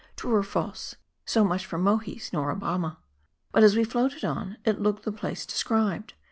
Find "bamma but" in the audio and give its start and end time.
2.55-3.61